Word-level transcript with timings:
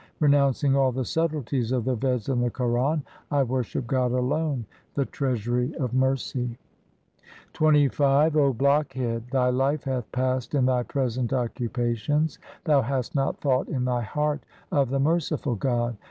Renouncing 0.19 0.75
all 0.75 0.91
the 0.91 1.05
subtleties 1.05 1.71
of 1.71 1.85
the 1.85 1.95
Veds 1.95 2.27
and 2.27 2.41
the 2.43 2.49
Quran. 2.49 3.03
I 3.29 3.43
worship 3.43 3.85
God 3.85 4.11
alone, 4.13 4.65
the 4.95 5.05
Treasury 5.05 5.75
of 5.75 5.93
mercy. 5.93 6.57
XXV 7.53 8.35
O 8.35 8.51
blockhead, 8.51 9.25
thy 9.31 9.49
life 9.51 9.83
hath 9.83 10.11
passed 10.11 10.55
in 10.55 10.65
thy 10.65 10.81
present 10.81 11.29
occupa 11.29 11.95
tions; 11.95 12.39
thou 12.63 12.81
hast 12.81 13.13
not 13.13 13.41
thought 13.41 13.67
in 13.69 13.85
thy 13.85 14.01
heart 14.01 14.41
of 14.71 14.89
the 14.89 14.99
merciful 14.99 15.53
God. 15.53 15.95